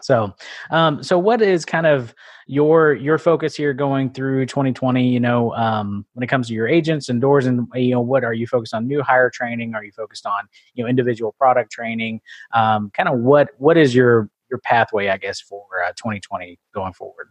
so 0.00 0.34
um, 0.70 1.02
so 1.02 1.18
what 1.18 1.40
is 1.40 1.64
kind 1.64 1.86
of 1.86 2.14
your 2.46 2.94
your 2.94 3.16
focus 3.16 3.54
here 3.54 3.72
going 3.72 4.10
through 4.10 4.44
2020 4.44 5.08
you 5.08 5.20
know 5.20 5.54
um, 5.54 6.04
when 6.12 6.22
it 6.22 6.26
comes 6.26 6.48
to 6.48 6.54
your 6.54 6.68
agents 6.68 7.08
and 7.08 7.20
doors 7.20 7.46
and 7.46 7.66
you 7.74 7.90
know 7.90 8.00
what 8.00 8.24
are 8.24 8.34
you 8.34 8.46
focused 8.46 8.74
on 8.74 8.86
new 8.86 9.02
hire 9.02 9.30
training 9.30 9.74
are 9.74 9.84
you 9.84 9.92
focused 9.92 10.26
on 10.26 10.46
you 10.74 10.84
know 10.84 10.90
individual 10.90 11.32
product 11.38 11.70
training 11.70 12.20
um, 12.52 12.90
kind 12.94 13.08
of 13.08 13.18
what 13.18 13.50
what 13.58 13.76
is 13.76 13.94
your 13.94 14.28
your 14.54 14.60
pathway, 14.60 15.08
I 15.08 15.16
guess, 15.16 15.40
for 15.40 15.66
uh, 15.84 15.90
2020 15.96 16.58
going 16.72 16.92
forward? 16.92 17.28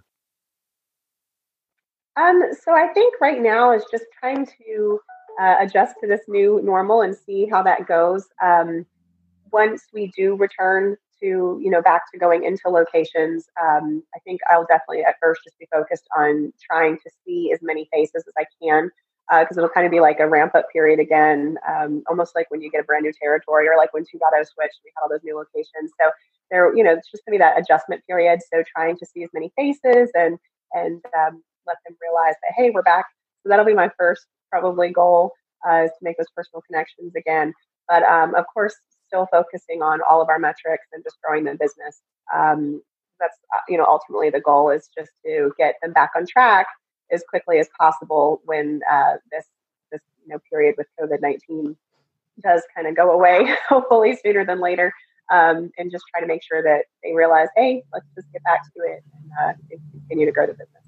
Um, 2.16 2.44
so 2.62 2.74
I 2.74 2.90
think 2.94 3.16
right 3.22 3.42
now 3.42 3.72
is 3.72 3.86
just 3.90 4.06
trying 4.20 4.46
to 4.46 5.00
uh, 5.42 5.56
adjust 5.62 5.96
to 6.02 6.08
this 6.08 6.22
new 6.28 6.62
normal 6.62 7.02
and 7.02 7.16
see 7.16 7.48
how 7.50 7.64
that 7.64 7.88
goes. 7.88 8.28
Um, 8.44 8.86
once 9.52 9.84
we 9.94 10.12
do 10.16 10.36
return 10.36 10.98
to, 11.24 11.60
you 11.62 11.70
know, 11.70 11.82
back 11.82 12.04
to 12.12 12.20
going 12.20 12.44
into 12.44 12.70
locations, 12.70 13.48
um, 13.62 14.04
I 14.16 14.20
think 14.20 14.42
I'll 14.52 14.66
definitely 14.66 15.04
at 15.04 15.16
first 15.22 15.42
just 15.44 15.58
be 15.58 15.68
focused 15.72 16.08
on 16.18 16.52
trying 16.62 16.98
to 16.98 17.10
see 17.26 17.52
as 17.54 17.60
many 17.62 17.88
faces 17.92 18.26
as 18.28 18.34
I 18.38 18.46
can 18.62 18.92
because 19.30 19.58
uh, 19.58 19.62
it'll 19.62 19.70
kind 19.70 19.86
of 19.86 19.92
be 19.92 20.02
like 20.02 20.20
a 20.20 20.28
ramp 20.28 20.54
up 20.54 20.66
period 20.72 21.00
again, 21.00 21.58
um, 21.68 22.04
almost 22.10 22.36
like 22.36 22.52
when 22.52 22.62
you 22.62 22.70
get 22.70 22.82
a 22.82 22.84
brand 22.84 23.04
new 23.04 23.14
territory 23.14 23.68
or 23.68 23.78
like 23.78 23.94
when 23.94 24.04
2.0 24.04 24.10
switched, 24.10 24.80
we 24.84 24.92
had 24.96 25.02
all 25.02 25.10
those 25.10 25.24
new 25.24 25.36
locations. 25.36 25.92
So 26.00 26.12
there, 26.52 26.76
you 26.76 26.84
know, 26.84 26.92
it's 26.92 27.10
just 27.10 27.24
gonna 27.26 27.36
be 27.36 27.40
that 27.40 27.58
adjustment 27.58 28.06
period. 28.06 28.42
So 28.54 28.64
trying 28.76 28.98
to 28.98 29.06
see 29.06 29.24
as 29.24 29.30
many 29.34 29.52
faces 29.56 30.12
and 30.14 30.38
and 30.74 31.02
um, 31.18 31.42
let 31.66 31.78
them 31.88 31.96
realize 32.02 32.36
that 32.44 32.54
hey, 32.58 32.70
we're 32.70 32.84
back. 32.84 33.06
So 33.44 33.50
that'll 33.50 33.66
be 33.66 33.74
my 33.74 33.90
first 33.98 34.26
probably 34.52 34.92
goal 34.92 35.32
uh, 35.68 35.84
is 35.86 35.90
to 35.92 36.04
make 36.04 36.18
those 36.18 36.30
personal 36.36 36.62
connections 36.68 37.14
again. 37.16 37.54
But 37.88 38.04
um, 38.04 38.36
of 38.36 38.46
course, 38.54 38.76
still 39.14 39.28
focusing 39.32 39.82
on 39.82 40.00
all 40.10 40.22
of 40.22 40.30
our 40.30 40.40
metrics 40.40 40.88
and 40.92 41.04
just 41.04 41.18
growing 41.24 41.44
the 41.44 41.52
business. 41.52 42.02
Um, 42.34 42.82
that's 43.20 43.38
uh, 43.54 43.62
you 43.70 43.78
know 43.78 43.86
ultimately 43.88 44.30
the 44.30 44.42
goal 44.42 44.72
is 44.72 44.90
just 44.98 45.12
to 45.26 45.54
get 45.58 45.76
them 45.82 45.94
back 45.94 46.12
on 46.16 46.26
track 46.26 46.66
as 47.12 47.24
quickly 47.30 47.60
as 47.60 47.70
possible 47.80 48.42
when 48.46 48.82
uh, 48.92 49.14
this 49.32 49.46
this 49.92 50.02
you 50.26 50.34
know 50.34 50.40
period 50.52 50.76
with 50.78 50.88
COVID 51.00 51.22
nineteen 51.22 51.78
does 52.42 52.64
kind 52.76 52.88
of 52.88 52.96
go 52.96 53.12
away, 53.12 53.54
hopefully 53.70 54.18
sooner 54.26 54.44
than 54.44 54.60
later, 54.60 54.92
um, 55.32 55.70
and 55.78 55.92
just 55.92 56.04
try 56.12 56.20
to 56.20 56.28
make 56.28 56.42
sure 56.42 56.64
that 56.64 56.86
they 57.04 57.14
realize, 57.14 57.48
hey, 57.56 57.84
let's 57.94 58.08
just 58.16 58.32
get 58.34 58.44
back 58.44 58.64
to 58.64 58.82
it 58.84 59.04
and, 59.14 59.32
uh, 59.40 59.78
continue 59.92 60.26
to 60.26 60.32
grow 60.32 60.48
the 60.48 60.54
business. 60.54 60.84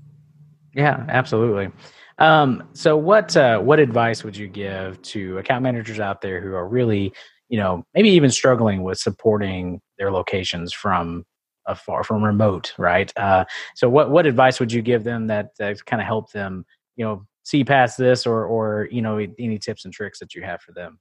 Yeah, 0.73 1.05
absolutely. 1.07 1.71
Um, 2.17 2.67
so, 2.73 2.97
what 2.97 3.35
uh, 3.37 3.59
what 3.59 3.79
advice 3.79 4.23
would 4.23 4.35
you 4.35 4.47
give 4.47 5.01
to 5.03 5.37
account 5.37 5.63
managers 5.63 5.99
out 5.99 6.21
there 6.21 6.41
who 6.41 6.53
are 6.53 6.67
really, 6.67 7.13
you 7.49 7.57
know, 7.57 7.83
maybe 7.93 8.09
even 8.09 8.31
struggling 8.31 8.83
with 8.83 8.97
supporting 8.97 9.81
their 9.97 10.11
locations 10.11 10.73
from 10.73 11.25
far 11.73 12.03
from 12.03 12.23
remote, 12.23 12.73
right? 12.77 13.11
Uh, 13.17 13.45
so 13.75 13.89
what 13.89 14.11
what 14.11 14.25
advice 14.25 14.59
would 14.59 14.71
you 14.71 14.81
give 14.81 15.03
them 15.03 15.27
that 15.27 15.49
kind 15.57 16.01
of 16.01 16.05
help 16.05 16.31
them, 16.31 16.65
you 16.95 17.05
know, 17.05 17.25
see 17.43 17.63
past 17.63 17.97
this, 17.97 18.25
or 18.27 18.45
or 18.45 18.87
you 18.91 19.01
know, 19.01 19.17
any 19.39 19.57
tips 19.57 19.85
and 19.85 19.93
tricks 19.93 20.19
that 20.19 20.35
you 20.35 20.43
have 20.43 20.61
for 20.61 20.73
them? 20.73 20.99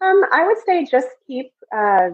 Um, 0.00 0.24
I 0.32 0.46
would 0.46 0.58
say 0.64 0.86
just 0.90 1.08
keep 1.26 1.52
uh, 1.74 2.10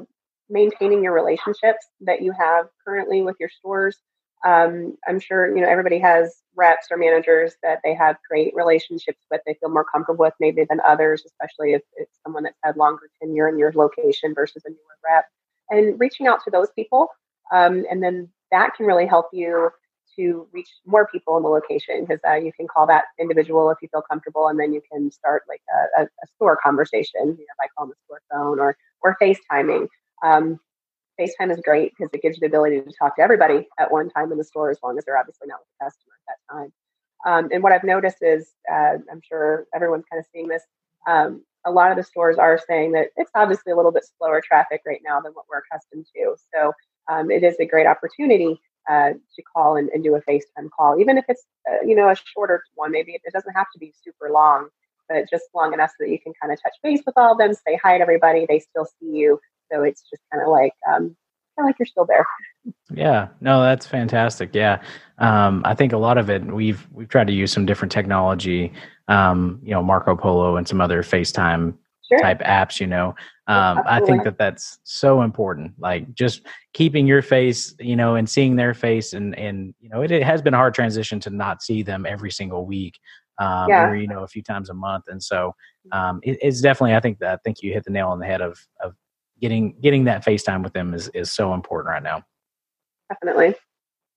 maintaining 0.51 1.03
your 1.03 1.15
relationships 1.15 1.87
that 2.01 2.21
you 2.21 2.33
have 2.33 2.67
currently 2.85 3.23
with 3.23 3.37
your 3.41 3.49
stores. 3.49 3.99
Um, 4.45 4.97
I'm 5.07 5.21
sure 5.21 5.55
you 5.55 5.63
know 5.63 5.69
everybody 5.69 5.99
has 5.99 6.37
reps 6.55 6.89
or 6.91 6.97
managers 6.97 7.55
that 7.63 7.81
they 7.85 7.95
have 7.95 8.17
great 8.29 8.53
relationships 8.55 9.25
with. 9.31 9.41
They 9.47 9.55
feel 9.61 9.71
more 9.71 9.85
comfortable 9.85 10.25
with 10.25 10.35
maybe 10.41 10.65
than 10.69 10.81
others, 10.87 11.25
especially 11.27 11.75
if 11.75 11.83
it's 11.97 12.19
someone 12.25 12.45
that's 12.45 12.59
had 12.63 12.77
longer 12.77 13.11
tenure 13.21 13.49
in 13.49 13.59
your 13.59 13.73
location 13.73 14.35
versus 14.35 14.63
a 14.67 14.71
newer 14.71 14.99
rep 15.09 15.25
and 15.71 15.99
reaching 15.99 16.27
out 16.27 16.43
to 16.45 16.51
those 16.51 16.69
people. 16.75 17.09
Um, 17.53 17.85
and 17.91 18.03
then 18.03 18.29
that 18.51 18.75
can 18.77 18.87
really 18.87 19.07
help 19.07 19.27
you 19.33 19.71
to 20.17 20.49
reach 20.53 20.69
more 20.87 21.07
people 21.07 21.37
in 21.37 21.43
the 21.43 21.49
location 21.49 22.05
because 22.05 22.21
uh, 22.29 22.35
you 22.35 22.53
can 22.53 22.67
call 22.67 22.87
that 22.87 23.05
individual 23.21 23.71
if 23.71 23.79
you 23.83 23.89
feel 23.93 24.03
comfortable, 24.11 24.49
and 24.49 24.59
then 24.59 24.73
you 24.73 24.83
can 24.91 25.11
start 25.11 25.43
like 25.49 25.63
a, 25.73 26.03
a, 26.03 26.05
a 26.05 26.27
store 26.35 26.59
conversation, 26.63 27.21
you 27.23 27.27
know, 27.27 27.57
by 27.59 27.67
calling 27.77 27.91
the 27.91 27.97
store 28.07 28.23
phone 28.31 28.59
or 28.59 28.77
or 29.03 29.17
FaceTiming. 29.21 29.89
Um, 30.25 30.59
FaceTime 31.19 31.51
is 31.53 31.61
great 31.65 31.93
because 31.97 32.11
it 32.13 32.23
gives 32.23 32.37
you 32.37 32.41
the 32.41 32.47
ability 32.47 32.81
to 32.81 32.93
talk 32.99 33.17
to 33.17 33.23
everybody 33.23 33.69
at 33.79 33.91
one 33.91 34.11
time 34.11 34.33
in 34.33 34.39
the 34.39 34.45
store, 34.45 34.71
as 34.71 34.79
long 34.83 34.99
as 34.99 35.05
they're 35.05 35.19
obviously 35.19 35.49
not 35.49 35.61
with 35.61 35.69
the 35.79 35.85
customer 35.85 36.13
at 36.29 36.37
that 36.37 36.55
time. 36.55 36.73
Um, 37.27 37.49
and 37.53 37.63
what 37.63 37.73
I've 37.73 37.85
noticed 37.85 38.19
is, 38.21 38.53
uh, 38.71 38.99
I'm 39.11 39.21
sure 39.27 39.67
everyone's 39.75 40.05
kind 40.11 40.21
of 40.21 40.27
seeing 40.33 40.49
this. 40.49 40.63
Um, 41.07 41.43
a 41.67 41.71
lot 41.71 41.91
of 41.91 41.97
the 41.97 42.05
stores 42.05 42.39
are 42.39 42.61
saying 42.69 42.93
that 42.93 43.09
it's 43.17 43.31
obviously 43.35 43.73
a 43.73 43.77
little 43.77 43.91
bit 43.91 44.05
slower 44.19 44.41
traffic 44.41 44.83
right 44.87 45.01
now 45.05 45.21
than 45.21 45.33
what 45.33 45.47
we're 45.51 45.59
accustomed 45.59 46.07
to. 46.15 46.37
So 46.55 46.73
um, 47.09 47.31
it 47.31 47.43
is 47.43 47.57
a 47.59 47.67
great 47.67 47.87
opportunity 47.87 48.61
uh, 48.89 49.11
to 49.13 49.43
call 49.43 49.77
and, 49.77 49.91
and, 49.91 50.03
do 50.03 50.15
a 50.15 50.23
FaceTime 50.23 50.71
call, 50.75 50.99
even 50.99 51.19
if 51.19 51.25
it's 51.29 51.45
uh, 51.71 51.85
you 51.85 51.95
know 51.95 52.09
a 52.09 52.17
shorter 52.17 52.63
one. 52.75 52.91
Maybe 52.91 53.13
it 53.13 53.33
doesn't 53.33 53.53
have 53.53 53.67
to 53.75 53.79
be 53.79 53.93
super 54.03 54.31
long, 54.31 54.69
but 55.09 55.29
just 55.29 55.45
long 55.55 55.75
enough 55.75 55.91
so 55.91 56.05
that 56.05 56.11
you 56.11 56.19
can 56.19 56.33
kind 56.41 56.53
of 56.53 56.59
touch 56.63 56.75
base 56.83 57.03
with 57.05 57.17
all 57.19 57.33
of 57.33 57.39
them, 57.39 57.53
say 57.53 57.79
hi 57.83 57.99
to 57.99 58.03
everybody. 58.03 58.47
They 58.49 58.61
still 58.61 58.87
see 58.87 59.11
you, 59.11 59.41
so 59.71 59.83
it's 59.83 60.03
just 60.03 60.23
kind 60.33 60.43
of 60.43 60.51
like 60.51 60.73
um, 60.89 61.17
kind 61.59 61.65
of 61.65 61.65
like 61.67 61.77
you're 61.79 61.87
still 61.87 62.07
there. 62.07 62.27
Yeah, 62.95 63.29
no, 63.41 63.63
that's 63.63 63.87
fantastic. 63.87 64.55
Yeah, 64.55 64.83
um, 65.19 65.63
I 65.65 65.75
think 65.75 65.93
a 65.93 65.99
lot 65.99 66.19
of 66.19 66.31
it 66.31 66.45
we've 66.45 66.87
we've 66.93 67.09
tried 67.09 67.27
to 67.27 67.33
use 67.33 67.53
some 67.53 67.67
different 67.67 67.93
technology, 67.93 68.73
um, 69.09 69.61
you 69.63 69.73
know, 69.73 69.83
Marco 69.83 70.17
Polo 70.17 70.57
and 70.57 70.67
some 70.67 70.81
other 70.81 71.03
FaceTime 71.03 71.75
sure. 72.09 72.19
type 72.21 72.41
apps. 72.41 72.81
You 72.81 72.87
know, 72.87 73.15
um, 73.47 73.81
I 73.87 74.01
think 74.01 74.25
that 74.25 74.39
that's 74.39 74.79
so 74.85 75.23
important. 75.23 75.73
Like 75.79 76.13
just 76.15 76.43
keeping 76.73 77.07
your 77.07 77.23
face, 77.23 77.75
you 77.79 77.97
know, 77.97 78.15
and 78.17 78.29
seeing 78.29 78.57
their 78.57 78.75
face, 78.75 79.13
and 79.13 79.37
and 79.39 79.75
you 79.81 79.89
know, 79.89 80.03
it, 80.03 80.11
it 80.11 80.23
has 80.23 80.43
been 80.43 80.55
a 80.55 80.59
hard 80.59 80.75
transition 80.75 81.21
to 81.21 81.31
not 81.31 81.63
see 81.63 81.83
them 81.83 82.07
every 82.07 82.31
single 82.31 82.67
week. 82.67 82.99
Um, 83.41 83.69
yeah. 83.69 83.89
or 83.89 83.95
you 83.95 84.09
know 84.09 84.25
a 84.25 84.27
few 84.27 84.43
times 84.43 84.69
a 84.69 84.75
month 84.75 85.05
and 85.07 85.23
so 85.23 85.55
um, 85.93 86.19
it, 86.25 86.39
it's 86.43 86.61
definitely 86.61 86.97
i 86.97 86.99
think 86.99 87.21
that 87.21 87.35
i 87.35 87.37
think 87.45 87.63
you 87.63 87.73
hit 87.73 87.85
the 87.85 87.91
nail 87.93 88.09
on 88.09 88.19
the 88.19 88.27
head 88.27 88.41
of 88.41 88.59
of 88.83 88.97
getting 89.41 89.75
getting 89.81 90.05
that 90.05 90.25
FaceTime 90.25 90.63
with 90.63 90.73
them 90.73 90.95
is 90.95 91.09
is 91.09 91.33
so 91.33 91.55
important 91.55 91.93
right 91.93 92.03
now. 92.03 92.23
Definitely. 93.11 93.55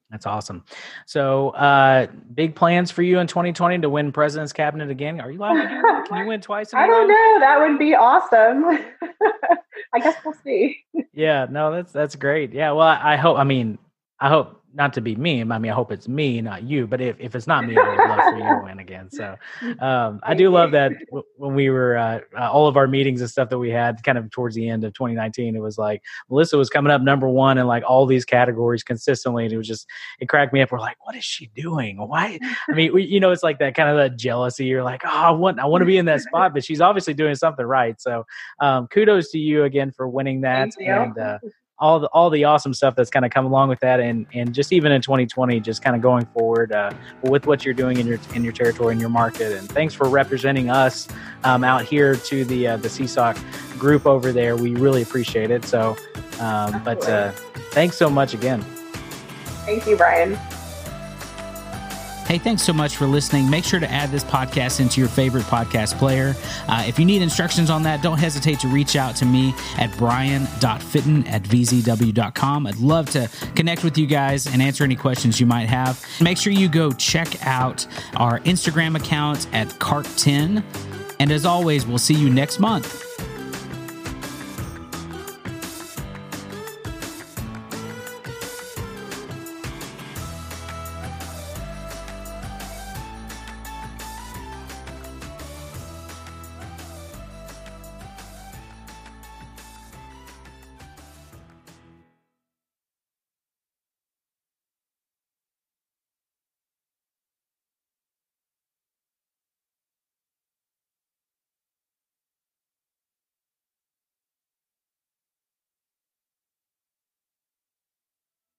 That's 0.10 0.25
awesome. 0.25 0.66
So, 1.06 1.51
uh, 1.51 2.08
big 2.34 2.54
plans 2.54 2.92
for 2.92 3.01
you 3.01 3.20
in 3.20 3.28
2020 3.28 3.80
to 3.80 3.90
win 3.90 4.12
President's 4.12 4.51
Cabinet 4.51 4.90
again. 4.90 5.22
Are 5.22 5.32
you 5.32 5.40
allowed 5.40 5.62
to 5.62 5.70
do 5.70 5.82
that? 5.82 6.06
Can 6.10 6.18
you 6.18 6.28
win 6.28 6.42
twice? 6.42 6.74
I 6.74 6.86
don't 6.86 7.08
know. 7.08 7.40
That 7.40 7.60
would 7.60 7.80
be 7.80 7.96
awesome. 7.96 8.66
I 9.94 10.00
guess 10.00 10.16
we'll 10.25 10.36
see. 10.44 10.84
yeah, 11.13 11.48
no, 11.50 11.72
that's 11.72 11.94
that's 11.94 12.16
great. 12.18 12.51
Yeah, 12.51 12.72
well, 12.72 12.88
I, 12.88 13.13
I 13.13 13.16
hope. 13.16 13.38
I 13.38 13.46
mean, 13.46 13.78
I 14.20 14.28
hope 14.28 14.61
not 14.74 14.94
to 14.94 15.01
be 15.01 15.16
me. 15.16 15.42
I 15.42 15.44
mean, 15.44 15.72
I 15.72 15.75
hope 15.75 15.92
it's 15.92 16.08
me, 16.08 16.42
not 16.42 16.63
you. 16.63 16.88
But 16.88 17.01
if, 17.01 17.18
if 17.20 17.36
it's 17.36 17.48
not 17.48 17.66
me, 17.66 17.78
I 17.78 17.90
would 17.90 17.98
love 17.98 18.20
for 18.20 18.38
you 18.38 18.44
to 18.44 18.62
win 18.63 18.80
again. 18.80 19.10
So 19.10 19.36
um, 19.80 20.20
I 20.24 20.34
do 20.34 20.50
love 20.50 20.72
that 20.72 20.94
when 21.38 21.54
we 21.54 21.70
were 21.70 21.98
uh, 21.98 22.20
uh, 22.38 22.51
all 22.51 22.68
of 22.68 22.78
our 22.78 22.88
meetings 22.88 23.22
and 23.22 23.30
stuff 23.30 23.50
that 23.50 23.58
we 23.58 23.70
had 23.70 24.01
kind 24.04 24.18
of 24.18 24.30
towards 24.32 24.56
the 24.56 24.68
end 24.70 24.84
of 24.84 24.94
2019, 24.94 25.56
it 25.56 25.60
was 25.60 25.78
like 25.78 26.01
Melissa 26.30 26.58
was 26.58 26.70
coming 26.70 26.92
up 26.92 27.01
number 27.01 27.28
one 27.28 27.58
in 27.58 27.68
like 27.68 27.84
all 27.88 28.06
these 28.06 28.25
categories 28.25 28.84
consistently. 28.84 29.46
And 29.46 29.54
it 29.54 29.58
was 29.58 29.68
just, 29.68 29.88
it 30.20 30.30
cracked 30.30 30.54
me 30.54 30.62
up. 30.62 30.72
We're 30.72 30.80
like, 30.80 30.98
what 31.06 31.16
is 31.16 31.25
she 31.25 31.48
doing? 31.56 31.98
Why? 31.98 32.40
I 32.70 32.74
mean, 32.74 32.94
we, 32.94 33.04
you 33.04 33.20
know, 33.20 33.32
it's 33.32 33.44
like 33.44 33.60
that 33.60 33.75
kind 33.75 33.90
of 33.90 33.98
that 33.98 34.18
jealousy. 34.18 34.66
You're 34.66 34.84
like, 34.84 35.01
oh, 35.06 35.10
I 35.10 35.32
want, 35.32 35.60
I 35.60 35.66
want 35.66 35.82
to 35.82 35.86
be 35.86 35.98
in 35.98 36.06
that 36.06 36.22
spot, 36.22 36.54
but 36.54 36.63
she's 36.63 36.82
obviously 36.82 37.13
doing 37.13 37.36
something 37.36 37.66
right. 37.66 38.00
So 38.00 38.25
um, 38.60 38.88
kudos 38.88 39.32
to 39.32 39.40
you 39.40 39.63
again 39.63 39.92
for 39.92 40.08
winning 40.08 40.42
that. 40.42 40.70
And, 40.80 41.18
uh, 41.18 41.40
all 41.82 42.00
the 42.00 42.08
all 42.14 42.30
the 42.30 42.44
awesome 42.44 42.74
stuff 42.74 42.96
that's 42.96 43.10
kind 43.10 43.26
of 43.26 43.32
come 43.32 43.46
along 43.46 43.68
with 43.68 43.80
that, 43.80 44.00
and 44.00 44.28
and 44.34 44.54
just 44.54 44.72
even 44.72 44.92
in 44.92 45.02
2020, 45.02 45.60
just 45.60 45.82
kind 45.82 45.96
of 45.96 46.02
going 46.02 46.26
forward 46.28 46.72
uh, 46.72 46.92
with 47.24 47.48
what 47.48 47.66
you're 47.66 47.74
doing 47.74 47.98
in 47.98 48.08
your 48.08 48.20
in 48.36 48.44
your 48.44 48.54
territory 48.54 48.94
and 48.94 49.02
your 49.02 49.10
market. 49.10 49.52
And 49.58 49.68
thanks 49.68 49.94
for 49.94 50.08
representing 50.08 50.70
us 50.70 51.08
um, 51.44 51.64
out 51.64 51.84
here 51.84 52.16
to 52.16 52.46
the 52.46 52.68
uh, 52.68 52.78
the 52.78 52.88
CSOC 52.88 53.80
group 53.80 54.06
over 54.06 54.32
there. 54.32 54.56
We 54.56 54.76
really 54.76 55.02
appreciate 55.02 55.50
it. 55.50 55.66
So, 55.66 55.98
um, 56.40 56.82
but 56.84 57.08
uh, 57.10 57.32
thanks 57.72 57.98
so 57.98 58.10
much 58.10 58.34
again. 58.36 58.62
Thank 59.66 59.88
you, 59.88 59.98
Brian. 59.98 60.38
Hey, 62.32 62.38
thanks 62.38 62.64
so 62.64 62.72
much 62.72 62.96
for 62.96 63.08
listening. 63.08 63.50
Make 63.50 63.66
sure 63.66 63.82
to 63.82 63.92
add 63.92 64.10
this 64.10 64.24
podcast 64.24 64.80
into 64.80 65.02
your 65.02 65.10
favorite 65.10 65.44
podcast 65.44 65.98
player. 65.98 66.34
Uh, 66.66 66.86
if 66.88 66.98
you 66.98 67.04
need 67.04 67.22
instructions 67.22 67.70
on 67.70 67.84
that, 67.84 68.02
don't 68.02 68.18
hesitate 68.18 68.58
to 68.62 68.70
reach 68.70 68.96
out 68.96 69.18
to 69.18 69.26
me 69.26 69.54
at 69.78 69.94
brian.fitton 69.98 71.28
at 71.28 71.44
vzw.com. 71.44 72.68
I'd 72.68 72.78
love 72.78 73.10
to 73.10 73.30
connect 73.54 73.84
with 73.84 73.98
you 73.98 74.08
guys 74.08 74.48
and 74.48 74.62
answer 74.62 74.86
any 74.86 74.96
questions 74.96 75.42
you 75.42 75.46
might 75.46 75.68
have. 75.68 76.02
Make 76.22 76.38
sure 76.38 76.54
you 76.54 76.70
go 76.70 76.94
check 76.94 77.46
out 77.46 77.86
our 78.16 78.40
Instagram 78.40 78.96
account 78.96 79.48
at 79.52 79.68
carktn. 79.68 80.64
And 81.20 81.32
as 81.34 81.46
always, 81.46 81.86
we'll 81.86 81.98
see 81.98 82.16
you 82.16 82.30
next 82.30 82.62
month. 82.62 83.11